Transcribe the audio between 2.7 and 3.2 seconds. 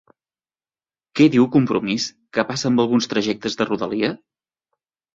amb alguns